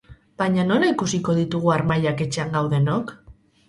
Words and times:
Baina 0.41 0.65
nola 0.69 0.89
ikusiko 0.93 1.37
ditugu 1.43 1.71
harmailak 1.77 2.27
etxean 2.29 2.61
gaudenok? 2.61 3.19